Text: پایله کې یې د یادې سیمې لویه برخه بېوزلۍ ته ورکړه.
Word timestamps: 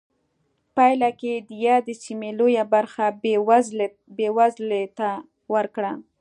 پایله 0.75 1.09
کې 1.19 1.27
یې 1.35 1.45
د 1.49 1.51
یادې 1.67 1.93
سیمې 2.03 2.29
لویه 2.39 2.63
برخه 2.73 3.05
بېوزلۍ 4.17 4.83
ته 4.97 5.09
ورکړه. 5.53 5.91